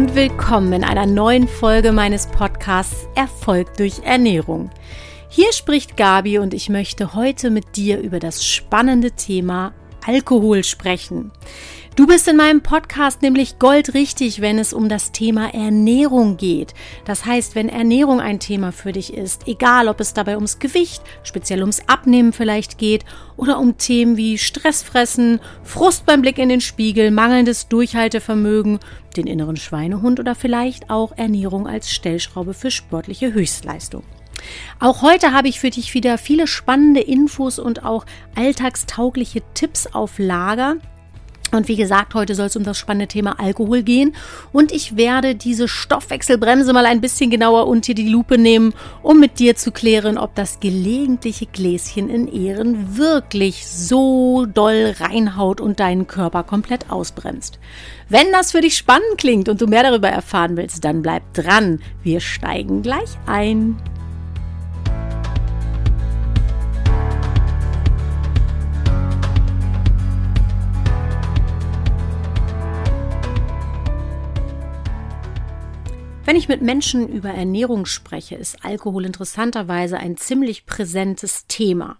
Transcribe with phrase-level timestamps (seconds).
[0.00, 4.70] und willkommen in einer neuen Folge meines Podcasts Erfolg durch Ernährung.
[5.28, 9.74] Hier spricht Gabi und ich möchte heute mit dir über das spannende Thema
[10.06, 11.32] Alkohol sprechen.
[11.96, 16.72] Du bist in meinem Podcast nämlich goldrichtig, wenn es um das Thema Ernährung geht.
[17.04, 21.02] Das heißt, wenn Ernährung ein Thema für dich ist, egal ob es dabei ums Gewicht,
[21.24, 23.04] speziell ums Abnehmen vielleicht geht
[23.36, 28.78] oder um Themen wie Stressfressen, Frust beim Blick in den Spiegel, mangelndes Durchhaltevermögen,
[29.16, 34.04] den inneren Schweinehund oder vielleicht auch Ernährung als Stellschraube für sportliche Höchstleistung.
[34.78, 40.18] Auch heute habe ich für dich wieder viele spannende Infos und auch alltagstaugliche Tipps auf
[40.18, 40.76] Lager,
[41.52, 44.14] und wie gesagt, heute soll es um das spannende Thema Alkohol gehen.
[44.52, 48.72] Und ich werde diese Stoffwechselbremse mal ein bisschen genauer unter die Lupe nehmen,
[49.02, 55.60] um mit dir zu klären, ob das gelegentliche Gläschen in Ehren wirklich so doll reinhaut
[55.60, 57.58] und deinen Körper komplett ausbremst.
[58.08, 61.80] Wenn das für dich spannend klingt und du mehr darüber erfahren willst, dann bleib dran.
[62.02, 63.76] Wir steigen gleich ein.
[76.30, 81.96] Wenn ich mit Menschen über Ernährung spreche, ist Alkohol interessanterweise ein ziemlich präsentes Thema.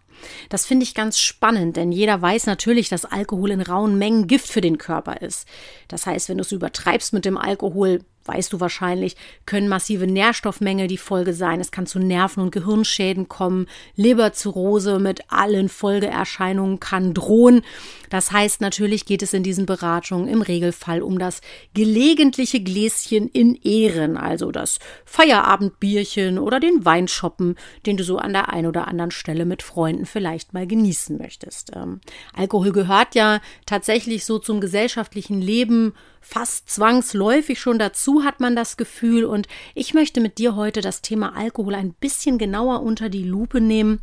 [0.48, 4.46] Das finde ich ganz spannend, denn jeder weiß natürlich, dass Alkohol in rauen Mengen Gift
[4.46, 5.48] für den Körper ist.
[5.88, 10.86] Das heißt, wenn du es übertreibst mit dem Alkohol, weißt du wahrscheinlich, können massive Nährstoffmängel
[10.86, 11.60] die Folge sein.
[11.60, 13.66] Es kann zu Nerven- und Gehirnschäden kommen.
[13.96, 17.62] Leberzirrhose mit allen Folgeerscheinungen kann drohen.
[18.10, 21.40] Das heißt, natürlich geht es in diesen Beratungen im Regelfall um das
[21.74, 28.52] gelegentliche Gläschen in Ehren, also das Feierabendbierchen oder den Weinschoppen, den du so an der
[28.52, 31.72] einen oder anderen Stelle mit Freunden vielleicht mal genießen möchtest.
[31.74, 32.00] Ähm,
[32.34, 38.76] Alkohol gehört ja tatsächlich so zum gesellschaftlichen Leben fast zwangsläufig schon dazu, hat man das
[38.76, 39.24] Gefühl.
[39.24, 43.60] Und ich möchte mit dir heute das Thema Alkohol ein bisschen genauer unter die Lupe
[43.60, 44.00] nehmen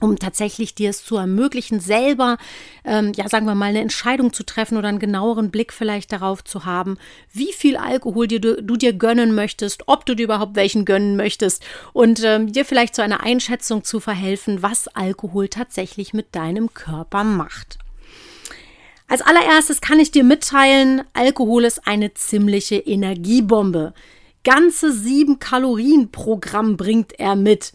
[0.00, 2.38] um tatsächlich dir es zu ermöglichen, selber,
[2.84, 6.42] ähm, ja, sagen wir mal, eine Entscheidung zu treffen oder einen genaueren Blick vielleicht darauf
[6.42, 6.98] zu haben,
[7.32, 11.16] wie viel Alkohol dir, du, du dir gönnen möchtest, ob du dir überhaupt welchen gönnen
[11.16, 16.74] möchtest und ähm, dir vielleicht zu einer Einschätzung zu verhelfen, was Alkohol tatsächlich mit deinem
[16.74, 17.78] Körper macht.
[19.12, 23.92] Als allererstes kann ich dir mitteilen, Alkohol ist eine ziemliche Energiebombe.
[24.42, 27.74] Ganze sieben Kalorien pro Gramm bringt er mit.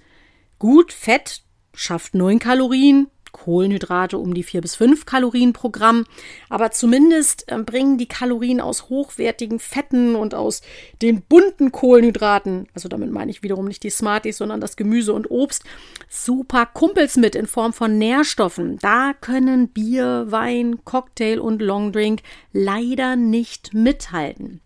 [0.58, 1.44] Gut, Fett
[1.76, 3.12] schafft neun Kalorien,
[3.48, 6.04] Kohlenhydrate um die vier bis fünf Kalorien pro Gramm.
[6.50, 10.62] Aber zumindest äh, bringen die Kalorien aus hochwertigen Fetten und aus
[11.02, 15.32] den bunten Kohlenhydraten, also damit meine ich wiederum nicht die Smarties, sondern das Gemüse und
[15.32, 15.64] Obst,
[16.10, 18.80] super Kumpels mit in Form von Nährstoffen.
[18.80, 24.60] Da können Bier, Wein, Cocktail und Longdrink leider nicht mithalten.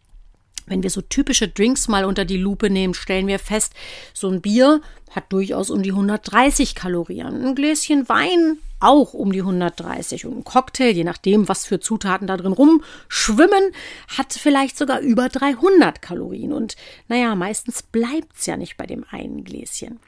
[0.66, 3.74] Wenn wir so typische Drinks mal unter die Lupe nehmen, stellen wir fest,
[4.14, 4.82] so ein Bier
[5.12, 7.46] hat durchaus um die 130 Kalorien.
[7.46, 12.28] Ein Gläschen Wein auch um die 130 und ein Cocktail, je nachdem, was für Zutaten
[12.28, 13.74] da drin rumschwimmen,
[14.18, 16.52] hat vielleicht sogar über 300 Kalorien.
[16.52, 16.76] Und
[17.08, 20.00] naja, meistens bleibt's ja nicht bei dem einen Gläschen.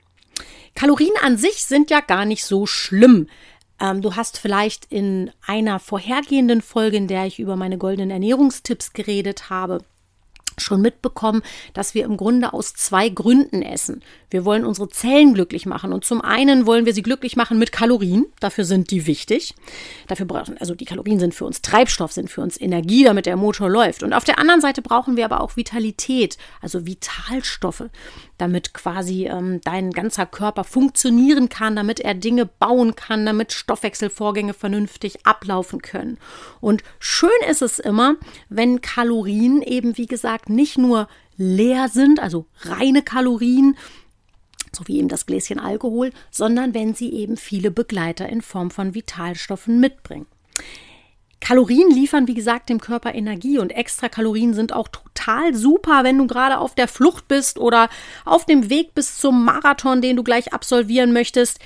[0.73, 3.27] Kalorien an sich sind ja gar nicht so schlimm.
[3.79, 8.93] Ähm, du hast vielleicht in einer vorhergehenden Folge, in der ich über meine goldenen Ernährungstipps
[8.93, 9.83] geredet habe,
[10.57, 11.41] schon mitbekommen,
[11.73, 14.03] dass wir im Grunde aus zwei Gründen essen.
[14.29, 17.71] Wir wollen unsere Zellen glücklich machen und zum einen wollen wir sie glücklich machen mit
[17.71, 19.55] Kalorien, dafür sind die wichtig.
[20.07, 23.37] Dafür brauchen also die Kalorien sind für uns Treibstoff, sind für uns Energie, damit der
[23.37, 24.03] Motor läuft.
[24.03, 27.85] Und auf der anderen Seite brauchen wir aber auch Vitalität, also Vitalstoffe
[28.43, 34.53] damit quasi ähm, dein ganzer Körper funktionieren kann, damit er Dinge bauen kann, damit Stoffwechselvorgänge
[34.53, 36.17] vernünftig ablaufen können.
[36.59, 38.15] Und schön ist es immer,
[38.49, 43.77] wenn Kalorien eben, wie gesagt, nicht nur leer sind, also reine Kalorien,
[44.73, 48.93] so wie eben das Gläschen Alkohol, sondern wenn sie eben viele Begleiter in Form von
[48.93, 50.25] Vitalstoffen mitbringen.
[51.43, 56.17] Kalorien liefern, wie gesagt, dem Körper Energie und extra Kalorien sind auch total super, wenn
[56.17, 57.89] du gerade auf der Flucht bist oder
[58.23, 61.59] auf dem Weg bis zum Marathon, den du gleich absolvieren möchtest.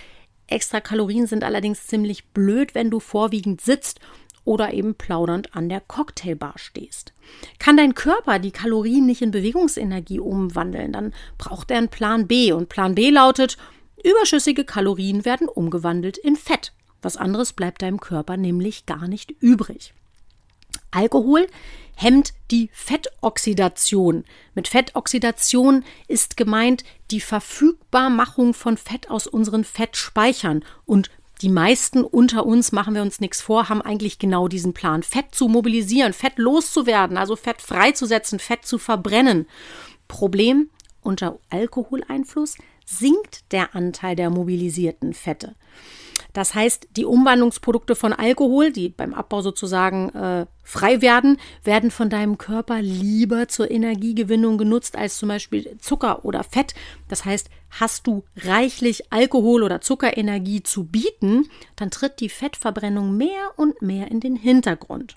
[0.47, 3.99] Extra Kalorien sind allerdings ziemlich blöd, wenn du vorwiegend sitzt
[4.45, 7.13] oder eben plaudernd an der Cocktailbar stehst.
[7.59, 12.51] Kann dein Körper die Kalorien nicht in Bewegungsenergie umwandeln, dann braucht er einen Plan B
[12.51, 13.57] und Plan B lautet,
[14.03, 16.71] überschüssige Kalorien werden umgewandelt in Fett.
[17.01, 19.93] Was anderes bleibt deinem Körper nämlich gar nicht übrig.
[20.91, 21.47] Alkohol
[21.95, 24.23] hemmt die Fettoxidation.
[24.53, 31.09] Mit Fettoxidation ist gemeint die Verfügbarmachung von Fett aus unseren Fettspeichern und
[31.41, 35.03] die meisten unter uns, machen wir uns nichts vor, haben eigentlich genau diesen Plan.
[35.03, 39.47] Fett zu mobilisieren, Fett loszuwerden, also Fett freizusetzen, Fett zu verbrennen.
[40.07, 40.69] Problem,
[41.01, 42.55] unter Alkoholeinfluss
[42.85, 45.55] sinkt der Anteil der mobilisierten Fette.
[46.37, 52.11] Das heißt, die Umwandlungsprodukte von Alkohol, die beim Abbau sozusagen äh, frei werden, werden von
[52.11, 56.75] deinem Körper lieber zur Energiegewinnung genutzt als zum Beispiel Zucker oder Fett.
[57.07, 63.53] Das heißt, hast du reichlich Alkohol oder Zuckerenergie zu bieten, dann tritt die Fettverbrennung mehr
[63.55, 65.15] und mehr in den Hintergrund.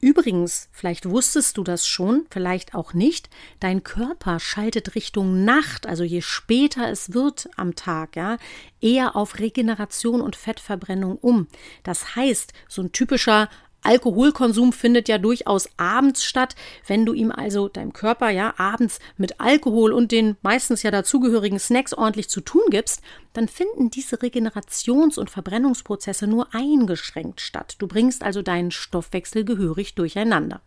[0.00, 3.28] Übrigens, vielleicht wusstest du das schon, vielleicht auch nicht,
[3.58, 8.36] dein Körper schaltet Richtung Nacht, also je später es wird am Tag, ja,
[8.80, 11.48] eher auf Regeneration und Fettverbrennung um.
[11.82, 13.48] Das heißt, so ein typischer
[13.82, 16.56] Alkoholkonsum findet ja durchaus abends statt.
[16.86, 21.58] Wenn du ihm also deinem Körper ja abends mit Alkohol und den meistens ja dazugehörigen
[21.58, 23.00] Snacks ordentlich zu tun gibst,
[23.32, 27.76] dann finden diese Regenerations- und Verbrennungsprozesse nur eingeschränkt statt.
[27.78, 30.60] Du bringst also deinen Stoffwechsel gehörig durcheinander.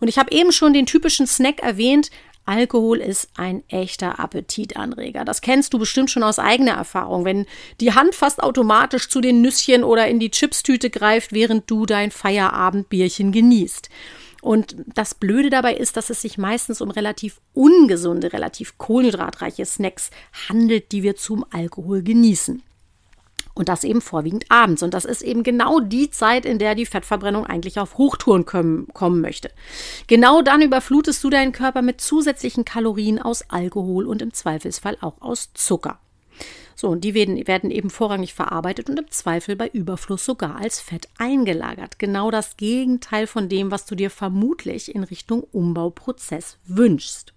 [0.00, 2.10] Und ich habe eben schon den typischen Snack erwähnt,
[2.46, 5.24] Alkohol ist ein echter Appetitanreger.
[5.24, 7.46] Das kennst du bestimmt schon aus eigener Erfahrung, wenn
[7.80, 12.10] die Hand fast automatisch zu den Nüsschen oder in die Chipstüte greift, während du dein
[12.10, 13.88] Feierabendbierchen genießt.
[14.42, 20.10] Und das Blöde dabei ist, dass es sich meistens um relativ ungesunde, relativ kohlenhydratreiche Snacks
[20.50, 22.62] handelt, die wir zum Alkohol genießen.
[23.54, 24.82] Und das eben vorwiegend abends.
[24.82, 28.88] Und das ist eben genau die Zeit, in der die Fettverbrennung eigentlich auf Hochtouren kommen,
[28.92, 29.50] kommen möchte.
[30.08, 35.20] Genau dann überflutest du deinen Körper mit zusätzlichen Kalorien aus Alkohol und im Zweifelsfall auch
[35.20, 36.00] aus Zucker.
[36.76, 40.80] So, und die werden, werden eben vorrangig verarbeitet und im Zweifel bei Überfluss sogar als
[40.80, 41.98] Fett eingelagert.
[41.98, 47.33] Genau das Gegenteil von dem, was du dir vermutlich in Richtung Umbauprozess wünschst.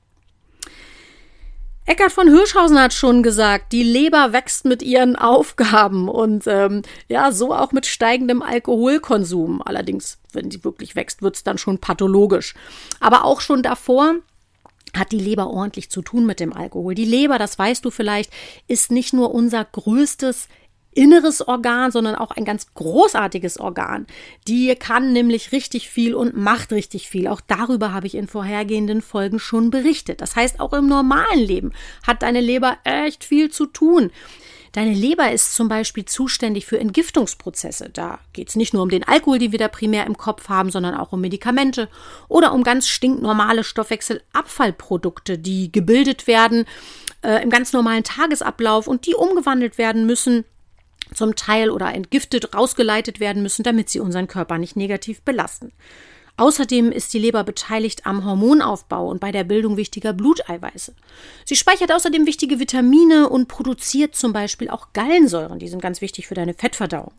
[1.87, 7.31] Eckhard von Hirschhausen hat schon gesagt, die Leber wächst mit ihren Aufgaben und ähm, ja,
[7.31, 9.61] so auch mit steigendem Alkoholkonsum.
[9.61, 12.55] Allerdings, wenn sie wirklich wächst, wird es dann schon pathologisch.
[12.99, 14.15] Aber auch schon davor
[14.97, 16.93] hat die Leber ordentlich zu tun mit dem Alkohol.
[16.93, 18.33] Die Leber, das weißt du vielleicht,
[18.67, 20.49] ist nicht nur unser größtes
[20.97, 24.07] inneres Organ, sondern auch ein ganz großartiges Organ.
[24.47, 27.27] Die kann nämlich richtig viel und macht richtig viel.
[27.27, 30.21] Auch darüber habe ich in vorhergehenden Folgen schon berichtet.
[30.21, 31.71] Das heißt, auch im normalen Leben
[32.05, 34.09] hat deine Leber echt viel zu tun.
[34.71, 37.89] Deine Leber ist zum Beispiel zuständig für Entgiftungsprozesse.
[37.89, 40.71] Da geht es nicht nur um den Alkohol, den wir da primär im Kopf haben,
[40.71, 41.89] sondern auch um Medikamente
[42.27, 46.65] oder um ganz stinknormale Stoffwechselabfallprodukte, die gebildet werden
[47.21, 50.43] äh, im ganz normalen Tagesablauf und die umgewandelt werden müssen
[51.13, 55.71] zum Teil oder entgiftet rausgeleitet werden müssen, damit sie unseren Körper nicht negativ belasten.
[56.37, 60.93] Außerdem ist die Leber beteiligt am Hormonaufbau und bei der Bildung wichtiger Bluteiweiße.
[61.45, 66.27] Sie speichert außerdem wichtige Vitamine und produziert zum Beispiel auch Gallensäuren, die sind ganz wichtig
[66.27, 67.11] für deine Fettverdauung.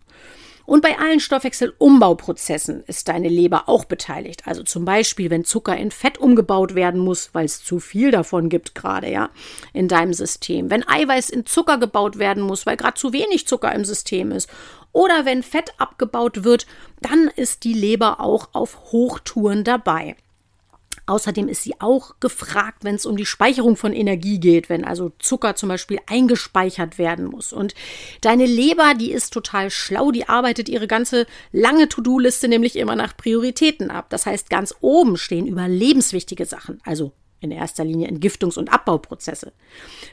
[0.69, 4.43] Und bei allen Stoffwechselumbauprozessen ist deine Leber auch beteiligt.
[4.45, 8.51] Also zum Beispiel, wenn Zucker in Fett umgebaut werden muss, weil es zu viel davon
[8.51, 9.31] gibt gerade, ja,
[9.73, 10.71] in deinem System.
[10.71, 14.51] Wenn Eiweiß in Zucker gebaut werden muss, weil gerade zu wenig Zucker im System ist.
[14.93, 16.67] Oder wenn Fett abgebaut wird,
[17.01, 20.17] dann ist die Leber auch auf Hochtouren dabei.
[21.09, 25.11] Außerdem ist sie auch gefragt, wenn es um die Speicherung von Energie geht, wenn also
[25.19, 27.53] Zucker zum Beispiel eingespeichert werden muss.
[27.55, 27.75] Und
[28.21, 33.17] deine Leber, die ist total schlau, die arbeitet ihre ganze lange To-Do-Liste nämlich immer nach
[33.17, 34.11] Prioritäten ab.
[34.11, 39.53] Das heißt, ganz oben stehen überlebenswichtige Sachen, also in erster Linie Entgiftungs- und Abbauprozesse.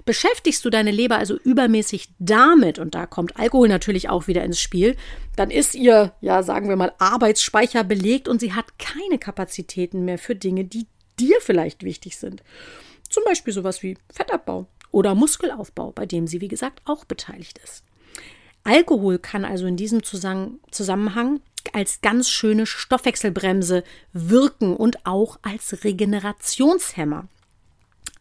[0.05, 4.59] Beschäftigst du deine Leber also übermäßig damit, und da kommt Alkohol natürlich auch wieder ins
[4.59, 4.95] Spiel,
[5.35, 10.17] dann ist ihr, ja, sagen wir mal, Arbeitsspeicher belegt und sie hat keine Kapazitäten mehr
[10.17, 10.87] für Dinge, die
[11.19, 12.43] dir vielleicht wichtig sind.
[13.09, 17.83] Zum Beispiel sowas wie Fettabbau oder Muskelaufbau, bei dem sie, wie gesagt, auch beteiligt ist.
[18.63, 21.39] Alkohol kann also in diesem Zusammenhang
[21.73, 27.27] als ganz schöne Stoffwechselbremse wirken und auch als Regenerationshemmer.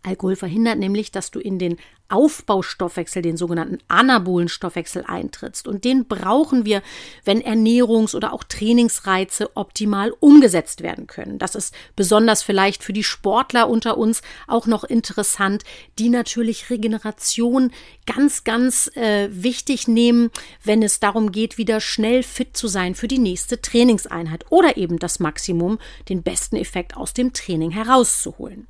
[0.04, 1.76] Alkohol verhindert nämlich, dass du in den
[2.10, 5.66] Aufbaustoffwechsel, den sogenannten anabolen Stoffwechsel eintrittst.
[5.66, 6.82] Und den brauchen wir,
[7.24, 11.38] wenn Ernährungs- oder auch Trainingsreize optimal umgesetzt werden können.
[11.38, 15.64] Das ist besonders vielleicht für die Sportler unter uns auch noch interessant,
[15.98, 17.72] die natürlich Regeneration
[18.06, 20.30] ganz, ganz äh, wichtig nehmen,
[20.62, 24.98] wenn es darum geht, wieder schnell fit zu sein für die nächste Trainingseinheit oder eben
[24.98, 25.78] das Maximum,
[26.10, 28.68] den besten Effekt aus dem Training herauszuholen.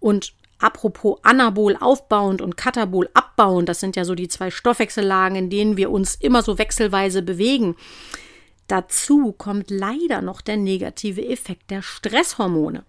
[0.00, 5.50] Und Apropos Anabol aufbauend und Katabol abbauend, das sind ja so die zwei Stoffwechsellagen, in
[5.50, 7.74] denen wir uns immer so wechselweise bewegen.
[8.68, 12.84] Dazu kommt leider noch der negative Effekt der Stresshormone.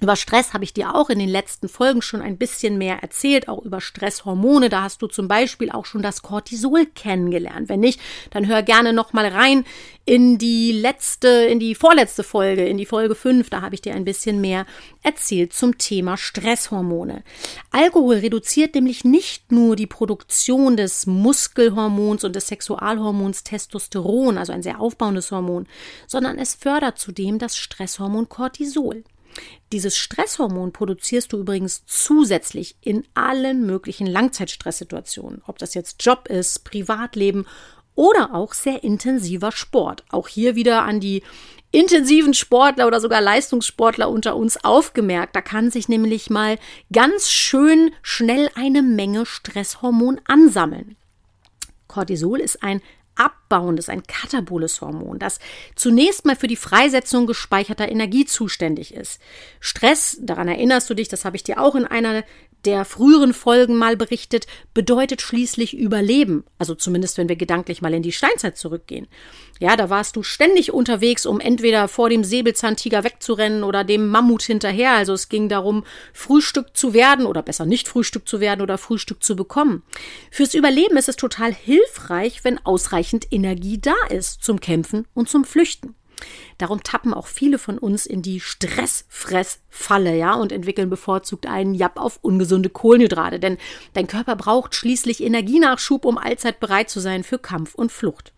[0.00, 3.48] Über Stress habe ich dir auch in den letzten Folgen schon ein bisschen mehr erzählt,
[3.48, 4.68] auch über Stresshormone.
[4.68, 7.68] Da hast du zum Beispiel auch schon das Cortisol kennengelernt.
[7.68, 8.00] Wenn nicht,
[8.30, 9.64] dann hör gerne noch mal rein
[10.04, 13.50] in die letzte, in die vorletzte Folge, in die Folge 5.
[13.50, 14.66] Da habe ich dir ein bisschen mehr
[15.02, 17.24] erzählt zum Thema Stresshormone.
[17.72, 24.62] Alkohol reduziert nämlich nicht nur die Produktion des Muskelhormons und des Sexualhormons Testosteron, also ein
[24.62, 25.66] sehr aufbauendes Hormon,
[26.06, 29.02] sondern es fördert zudem das Stresshormon Cortisol.
[29.72, 36.64] Dieses Stresshormon produzierst du übrigens zusätzlich in allen möglichen Langzeitstresssituationen, ob das jetzt Job ist,
[36.64, 37.46] Privatleben
[37.94, 40.04] oder auch sehr intensiver Sport.
[40.10, 41.22] Auch hier wieder an die
[41.72, 45.36] intensiven Sportler oder sogar Leistungssportler unter uns aufgemerkt.
[45.36, 46.58] Da kann sich nämlich mal
[46.92, 50.96] ganz schön schnell eine Menge Stresshormon ansammeln.
[51.88, 52.82] Cortisol ist ein
[53.18, 55.38] abbauendes, ein kataboles Hormon, das
[55.74, 59.20] zunächst mal für die Freisetzung gespeicherter Energie zuständig ist.
[59.60, 62.24] Stress, daran erinnerst du dich, das habe ich dir auch in einer
[62.64, 66.44] der früheren Folgen mal berichtet, bedeutet schließlich Überleben.
[66.58, 69.06] Also zumindest, wenn wir gedanklich mal in die Steinzeit zurückgehen.
[69.60, 74.42] Ja, da warst du ständig unterwegs, um entweder vor dem Säbelzahntiger wegzurennen oder dem Mammut
[74.42, 74.92] hinterher.
[74.92, 79.22] Also es ging darum, Frühstück zu werden oder besser nicht Frühstück zu werden oder Frühstück
[79.22, 79.82] zu bekommen.
[80.30, 85.44] Fürs Überleben ist es total hilfreich, wenn ausreichend Energie da ist zum Kämpfen und zum
[85.44, 85.94] Flüchten.
[86.58, 91.98] Darum tappen auch viele von uns in die Stressfressfalle, ja, und entwickeln bevorzugt einen Japp
[91.98, 93.58] auf ungesunde Kohlenhydrate, denn
[93.92, 98.32] dein Körper braucht schließlich Energienachschub, um allzeit bereit zu sein für Kampf und Flucht.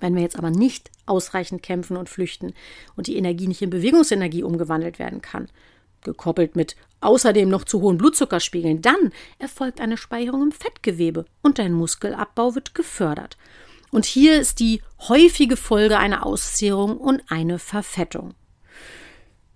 [0.00, 2.54] Wenn wir jetzt aber nicht ausreichend kämpfen und flüchten
[2.96, 5.48] und die Energie nicht in Bewegungsenergie umgewandelt werden kann,
[6.02, 11.72] gekoppelt mit außerdem noch zu hohen Blutzuckerspiegeln, dann erfolgt eine Speicherung im Fettgewebe und dein
[11.72, 13.36] Muskelabbau wird gefördert.
[13.90, 18.34] Und hier ist die häufige Folge eine Auszehrung und eine Verfettung.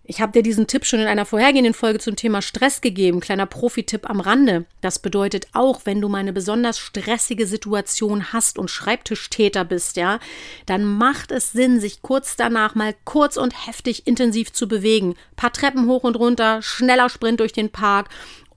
[0.04, 3.20] Ich habe dir diesen Tipp schon in einer vorhergehenden Folge zum Thema Stress gegeben.
[3.20, 4.66] Kleiner Profi-Tipp am Rande.
[4.80, 10.18] Das bedeutet auch, wenn du mal eine besonders stressige Situation hast und Schreibtischtäter bist, ja,
[10.66, 15.14] dann macht es Sinn, sich kurz danach mal kurz und heftig intensiv zu bewegen.
[15.36, 18.08] Paar Treppen hoch und runter, schneller Sprint durch den Park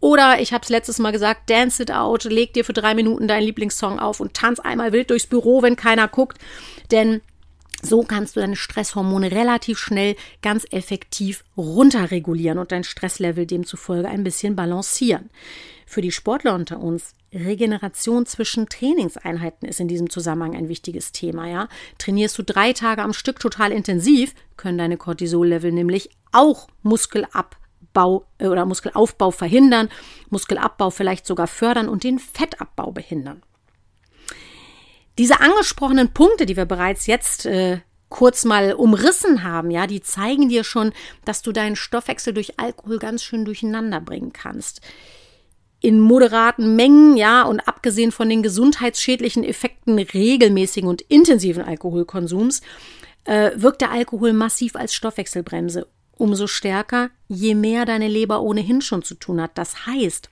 [0.06, 3.28] oder ich habe es letztes Mal gesagt, dance it out, leg dir für drei Minuten
[3.28, 6.38] deinen Lieblingssong auf und tanz einmal wild durchs Büro, wenn keiner guckt.
[6.92, 7.22] Denn
[7.82, 14.24] so kannst du deine Stresshormone relativ schnell ganz effektiv runterregulieren und dein Stresslevel demzufolge ein
[14.24, 15.32] bisschen balancieren.
[15.88, 21.48] Für die Sportler unter uns Regeneration zwischen Trainingseinheiten ist in diesem Zusammenhang ein wichtiges Thema,
[21.48, 21.68] ja.
[21.98, 27.58] Trainierst du drei Tage am Stück total intensiv, können deine Cortisollevel nämlich auch Muskelab
[27.96, 29.90] Muskelabbau äh, oder Muskelaufbau verhindern,
[30.30, 33.42] Muskelabbau vielleicht sogar fördern und den Fettabbau behindern.
[35.18, 40.50] Diese angesprochenen Punkte, die wir bereits jetzt äh, kurz mal umrissen haben, ja, die zeigen
[40.50, 40.92] dir schon,
[41.24, 44.82] dass du deinen Stoffwechsel durch Alkohol ganz schön durcheinander bringen kannst.
[45.80, 52.62] In moderaten Mengen, ja, und abgesehen von den gesundheitsschädlichen Effekten regelmäßigen und intensiven Alkoholkonsums,
[53.24, 55.88] äh, wirkt der Alkohol massiv als Stoffwechselbremse
[56.18, 59.58] umso stärker, je mehr deine Leber ohnehin schon zu tun hat.
[59.58, 60.30] Das heißt,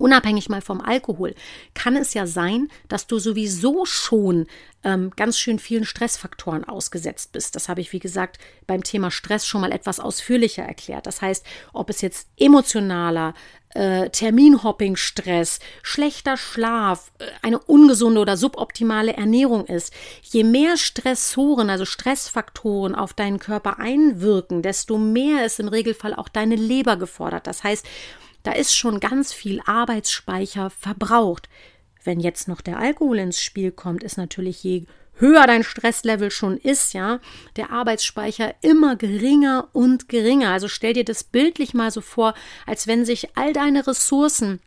[0.00, 1.34] unabhängig mal vom Alkohol,
[1.74, 4.46] kann es ja sein, dass du sowieso schon
[4.82, 7.54] ähm, ganz schön vielen Stressfaktoren ausgesetzt bist.
[7.54, 11.06] Das habe ich, wie gesagt, beim Thema Stress schon mal etwas ausführlicher erklärt.
[11.06, 13.34] Das heißt, ob es jetzt emotionaler,
[13.74, 19.92] äh, Terminhopping-Stress, schlechter Schlaf, äh, eine ungesunde oder suboptimale Ernährung ist.
[20.22, 26.28] Je mehr Stressoren, also Stressfaktoren auf deinen Körper einwirken, desto mehr ist im Regelfall auch
[26.28, 27.46] deine Leber gefordert.
[27.46, 27.86] Das heißt,
[28.42, 31.48] da ist schon ganz viel Arbeitsspeicher verbraucht.
[32.02, 34.86] Wenn jetzt noch der Alkohol ins Spiel kommt, ist natürlich je
[35.20, 37.20] höher dein Stresslevel schon ist, ja,
[37.56, 40.50] der Arbeitsspeicher immer geringer und geringer.
[40.50, 42.34] Also stell dir das bildlich mal so vor,
[42.66, 44.60] als wenn sich all deine Ressourcen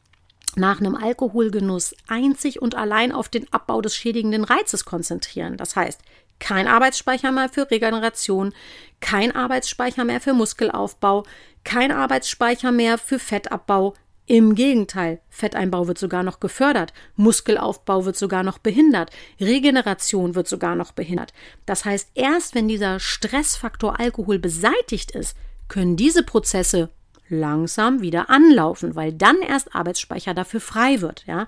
[0.55, 5.57] nach einem Alkoholgenuss einzig und allein auf den Abbau des schädigenden Reizes konzentrieren.
[5.57, 5.99] Das heißt,
[6.39, 8.53] kein Arbeitsspeicher mehr für Regeneration,
[8.99, 11.23] kein Arbeitsspeicher mehr für Muskelaufbau,
[11.63, 13.93] kein Arbeitsspeicher mehr für Fettabbau,
[14.25, 20.75] im Gegenteil, Fetteinbau wird sogar noch gefördert, Muskelaufbau wird sogar noch behindert, Regeneration wird sogar
[20.75, 21.33] noch behindert.
[21.65, 25.35] Das heißt, erst wenn dieser Stressfaktor Alkohol beseitigt ist,
[25.67, 26.89] können diese Prozesse
[27.33, 31.47] langsam wieder anlaufen, weil dann erst Arbeitsspeicher dafür frei wird, ja.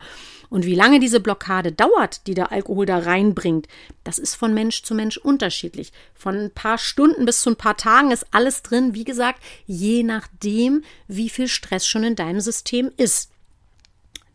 [0.49, 3.67] Und wie lange diese Blockade dauert, die der Alkohol da reinbringt,
[4.03, 5.91] das ist von Mensch zu Mensch unterschiedlich.
[6.13, 10.03] Von ein paar Stunden bis zu ein paar Tagen ist alles drin, wie gesagt, je
[10.03, 13.31] nachdem, wie viel Stress schon in deinem System ist.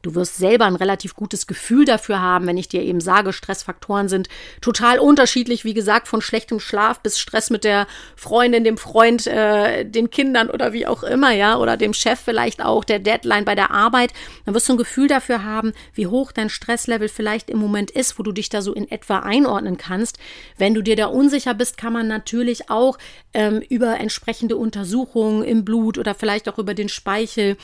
[0.02, 4.08] Du wirst selber ein relativ gutes Gefühl dafür haben, wenn ich dir eben sage, Stressfaktoren
[4.08, 4.28] sind
[4.62, 9.84] total unterschiedlich, wie gesagt, von schlechtem Schlaf bis Stress mit der Freundin, dem Freund, äh,
[9.84, 13.54] den Kindern oder wie auch immer, ja, oder dem Chef vielleicht auch, der Deadline bei
[13.54, 14.14] der Arbeit.
[14.46, 18.18] Dann wirst du ein Gefühl dafür haben, wie hoch dein Stresslevel vielleicht im Moment ist,
[18.18, 20.18] wo du dich da so in etwa einordnen kannst.
[20.56, 22.96] Wenn du dir da unsicher bist, kann man natürlich auch
[23.34, 27.58] ähm, über entsprechende Untersuchungen im Blut oder vielleicht auch über den Speichel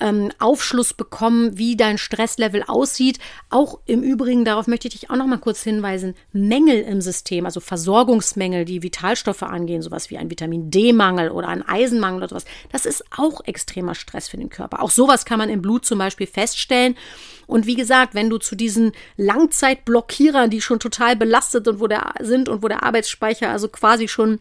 [0.00, 3.18] ähm, Aufschluss bekommen, wie dein Stresslevel aussieht.
[3.50, 7.46] Auch im Übrigen, darauf möchte ich dich auch noch mal kurz hinweisen, Mängel im System,
[7.46, 12.44] also Versorgungsmängel, die Vitalstoffe angehen, sowas wie ein Vitamin D-Mangel oder ein Eisenmangel oder sowas,
[12.70, 14.82] das ist auch extremer Stress für den Körper.
[14.82, 16.96] Auch sowas kann man im Blut zum Beispiel feststellen.
[17.46, 22.14] Und wie gesagt, wenn du zu diesen Langzeitblockierern, die schon total belastet und wo der
[22.20, 24.40] sind und wo der Arbeitsspeicher also quasi schon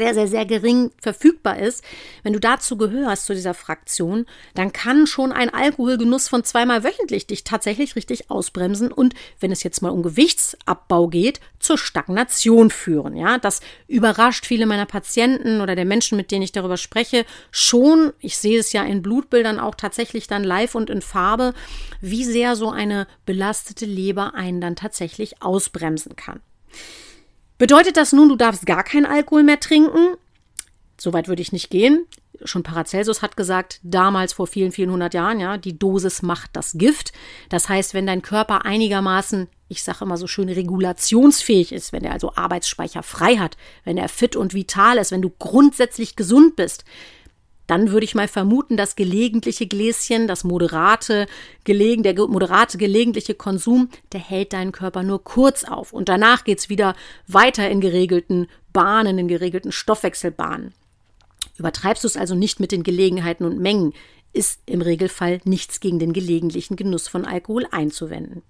[0.00, 1.84] sehr, sehr, sehr gering verfügbar ist,
[2.22, 7.26] wenn du dazu gehörst, zu dieser Fraktion, dann kann schon ein Alkoholgenuss von zweimal wöchentlich
[7.26, 13.14] dich tatsächlich richtig ausbremsen und, wenn es jetzt mal um Gewichtsabbau geht, zur Stagnation führen.
[13.14, 18.14] Ja, das überrascht viele meiner Patienten oder der Menschen, mit denen ich darüber spreche, schon.
[18.20, 21.52] Ich sehe es ja in Blutbildern auch tatsächlich dann live und in Farbe,
[22.00, 26.40] wie sehr so eine belastete Leber einen dann tatsächlich ausbremsen kann.
[27.60, 30.16] Bedeutet das nun, du darfst gar keinen Alkohol mehr trinken?
[30.96, 32.06] Soweit würde ich nicht gehen.
[32.42, 36.72] Schon Paracelsus hat gesagt, damals vor vielen, vielen hundert Jahren, ja, die Dosis macht das
[36.78, 37.12] Gift.
[37.50, 42.12] Das heißt, wenn dein Körper einigermaßen, ich sage immer so schön, regulationsfähig ist, wenn er
[42.12, 46.86] also Arbeitsspeicher frei hat, wenn er fit und vital ist, wenn du grundsätzlich gesund bist,
[47.70, 51.28] dann würde ich mal vermuten, das gelegentliche Gläschen, das moderate,
[51.62, 55.92] gelegen, der moderate gelegentliche Konsum, der hält deinen Körper nur kurz auf.
[55.92, 56.96] Und danach geht's wieder
[57.28, 60.74] weiter in geregelten Bahnen, in geregelten Stoffwechselbahnen.
[61.58, 63.92] Übertreibst du es also nicht mit den Gelegenheiten und Mengen,
[64.32, 68.42] ist im Regelfall nichts gegen den gelegentlichen Genuss von Alkohol einzuwenden.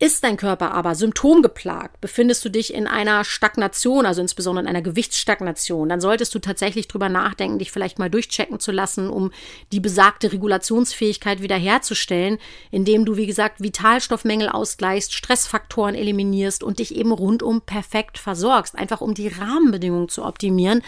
[0.00, 4.80] Ist dein Körper aber symptomgeplagt, befindest du dich in einer Stagnation, also insbesondere in einer
[4.80, 9.32] Gewichtsstagnation, dann solltest du tatsächlich drüber nachdenken, dich vielleicht mal durchchecken zu lassen, um
[9.72, 12.38] die besagte Regulationsfähigkeit wiederherzustellen,
[12.70, 19.00] indem du, wie gesagt, Vitalstoffmängel ausgleichst, Stressfaktoren eliminierst und dich eben rundum perfekt versorgst, einfach
[19.00, 20.82] um die Rahmenbedingungen zu optimieren,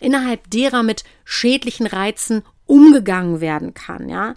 [0.00, 4.34] innerhalb derer mit schädlichen Reizen umgegangen werden kann, ja.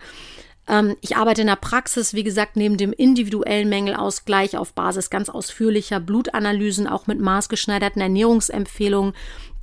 [0.70, 5.28] Ähm, ich arbeite in der Praxis, wie gesagt, neben dem individuellen Mängelausgleich auf Basis ganz
[5.28, 9.14] ausführlicher Blutanalysen, auch mit maßgeschneiderten Ernährungsempfehlungen,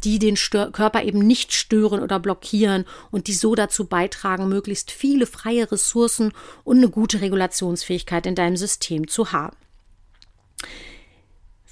[0.05, 4.91] die den Stör Körper eben nicht stören oder blockieren und die so dazu beitragen, möglichst
[4.91, 6.33] viele freie Ressourcen
[6.65, 9.57] und eine gute Regulationsfähigkeit in deinem System zu haben.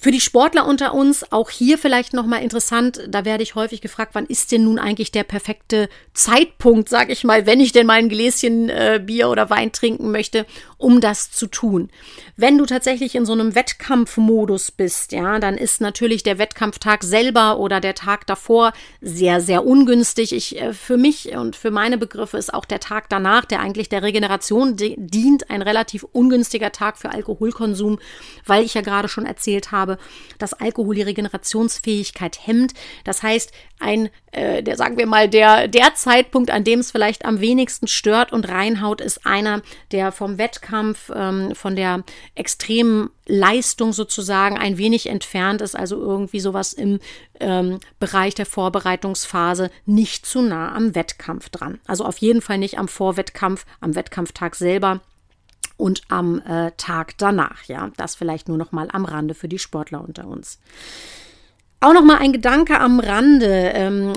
[0.04, 3.80] Für die Sportler unter uns auch hier vielleicht noch mal interessant, da werde ich häufig
[3.80, 7.86] gefragt, wann ist denn nun eigentlich der perfekte Zeitpunkt, sag ich mal, wenn ich denn
[7.86, 10.44] mal ein Gläschen äh, Bier oder Wein trinken möchte,
[10.85, 11.88] um das zu tun.
[12.37, 17.59] Wenn du tatsächlich in so einem Wettkampfmodus bist, ja, dann ist natürlich der Wettkampftag selber
[17.59, 20.35] oder der Tag davor sehr sehr ungünstig.
[20.35, 23.88] Ich äh, für mich und für meine Begriffe ist auch der Tag danach, der eigentlich
[23.88, 27.99] der Regeneration dient, ein relativ ungünstiger Tag für Alkoholkonsum,
[28.44, 29.97] weil ich ja gerade schon erzählt habe,
[30.38, 32.75] dass Alkohol die Regenerationsfähigkeit hemmt.
[33.05, 37.25] Das heißt, ein, äh, der sagen wir mal, der, der Zeitpunkt, an dem es vielleicht
[37.25, 40.73] am wenigsten stört und reinhaut, ist einer, der vom Wettkampf,
[41.14, 47.00] ähm, von der extremen Leistung sozusagen ein wenig entfernt ist, also irgendwie sowas im
[47.40, 51.80] ähm, Bereich der Vorbereitungsphase nicht zu nah am Wettkampf dran.
[51.87, 55.00] Also auf jeden Fall nicht am Vorwettkampf, am Wettkampftag selber
[55.76, 57.64] und am äh, Tag danach.
[57.64, 60.58] Ja, das vielleicht nur noch mal am Rande für die Sportler unter uns.
[61.85, 63.73] Auch noch mal ein Gedanke am Rande.
[63.75, 64.14] Ähm,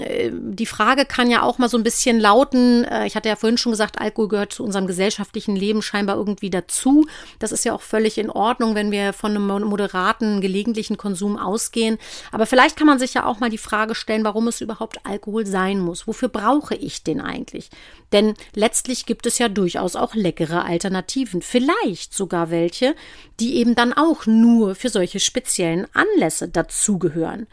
[0.55, 2.85] die Frage kann ja auch mal so ein bisschen lauten.
[2.85, 6.49] Äh, ich hatte ja vorhin schon gesagt, Alkohol gehört zu unserem gesellschaftlichen Leben scheinbar irgendwie
[6.49, 7.05] dazu.
[7.39, 11.97] Das ist ja auch völlig in Ordnung, wenn wir von einem moderaten, gelegentlichen Konsum ausgehen.
[12.31, 15.45] Aber vielleicht kann man sich ja auch mal die Frage stellen, warum es überhaupt Alkohol
[15.45, 16.07] sein muss.
[16.07, 17.69] Wofür brauche ich den eigentlich?
[18.13, 21.41] Denn letztlich gibt es ja durchaus auch leckere Alternativen.
[21.41, 22.95] Vielleicht sogar welche,
[23.41, 27.47] die eben dann auch nur für solche speziellen Anlässe dazugehören.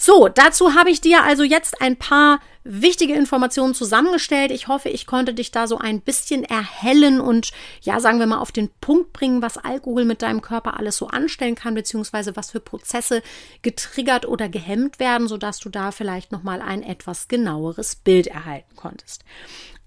[0.00, 4.50] So, dazu habe ich dir also jetzt ein paar wichtige Informationen zusammengestellt.
[4.50, 7.50] Ich hoffe, ich konnte dich da so ein bisschen erhellen und
[7.80, 11.08] ja, sagen wir mal auf den Punkt bringen, was Alkohol mit deinem Körper alles so
[11.08, 13.22] anstellen kann, beziehungsweise was für Prozesse
[13.62, 19.24] getriggert oder gehemmt werden, sodass du da vielleicht nochmal ein etwas genaueres Bild erhalten konntest.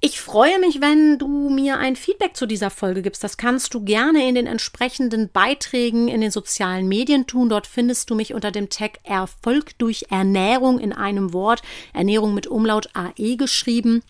[0.03, 3.23] Ich freue mich, wenn du mir ein Feedback zu dieser Folge gibst.
[3.23, 7.49] Das kannst du gerne in den entsprechenden Beiträgen in den sozialen Medien tun.
[7.49, 11.61] Dort findest du mich unter dem Tag Erfolg durch Ernährung in einem Wort.
[11.93, 14.01] Ernährung mit Umlaut AE geschrieben.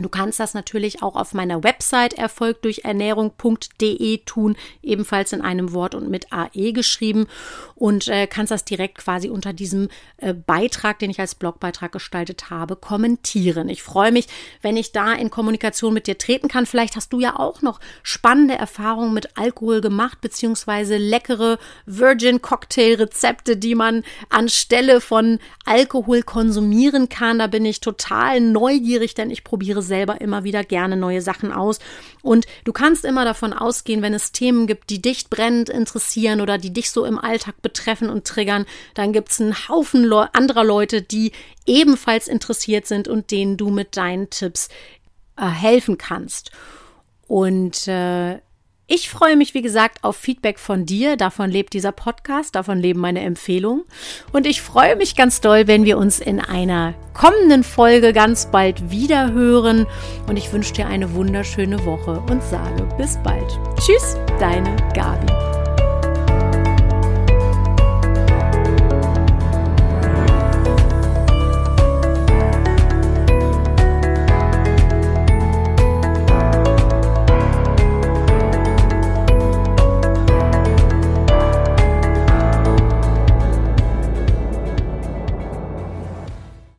[0.00, 6.08] Du kannst das natürlich auch auf meiner Website erfolgdurchernährung.de tun, ebenfalls in einem Wort und
[6.08, 7.26] mit AE geschrieben
[7.74, 12.48] und äh, kannst das direkt quasi unter diesem äh, Beitrag, den ich als Blogbeitrag gestaltet
[12.48, 13.68] habe, kommentieren.
[13.68, 14.28] Ich freue mich,
[14.62, 16.64] wenn ich da in Kommunikation mit dir treten kann.
[16.64, 22.94] Vielleicht hast du ja auch noch spannende Erfahrungen mit Alkohol gemacht, beziehungsweise leckere Virgin Cocktail
[22.94, 27.38] Rezepte, die man anstelle von Alkohol konsumieren kann.
[27.38, 31.80] Da bin ich total neugierig, denn ich probiere selber immer wieder gerne neue Sachen aus.
[32.22, 36.56] Und du kannst immer davon ausgehen, wenn es Themen gibt, die dich brennend interessieren oder
[36.56, 40.64] die dich so im Alltag betreffen und triggern, dann gibt es einen Haufen Le anderer
[40.64, 41.32] Leute, die
[41.66, 44.70] ebenfalls interessiert sind und denen du mit deinen Tipps
[45.36, 46.50] äh, helfen kannst.
[47.26, 48.38] Und äh,
[48.90, 51.16] ich freue mich, wie gesagt, auf Feedback von dir.
[51.16, 53.84] Davon lebt dieser Podcast, davon leben meine Empfehlungen.
[54.32, 58.90] Und ich freue mich ganz doll, wenn wir uns in einer kommenden Folge ganz bald
[58.90, 59.86] wieder hören.
[60.28, 63.48] Und ich wünsche dir eine wunderschöne Woche und sage bis bald.
[63.78, 65.49] Tschüss, deine Gabi.